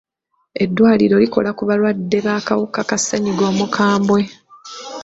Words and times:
Eddwaliro 0.63 1.15
likola 1.23 1.49
ku 1.57 1.63
balwadde 1.69 2.17
b'akawuka 2.25 2.79
ka 2.89 2.97
ssenyigga 2.99 3.45
omukambwe. 3.51 4.21